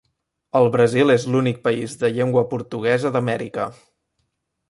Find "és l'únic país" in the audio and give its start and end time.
1.15-1.93